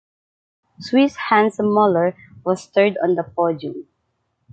[0.79, 3.85] Swiss Hans Müller was third on the podium.